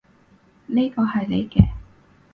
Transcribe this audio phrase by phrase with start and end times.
[0.65, 1.69] 呢個係你嘅